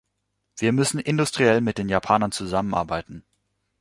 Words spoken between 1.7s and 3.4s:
den Japanern zusammenarbeiten.